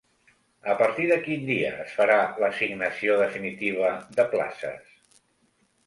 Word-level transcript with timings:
A 0.71 0.75
partir 0.79 1.05
de 1.11 1.17
quin 1.25 1.43
dia 1.51 1.69
es 1.85 1.93
farà 1.99 2.17
l'assignació 2.45 3.21
definitiva 3.23 3.95
de 4.19 4.27
places? 4.35 5.01